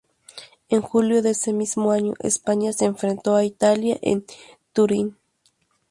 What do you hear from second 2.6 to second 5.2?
se enfrentó a Italia, en Turín.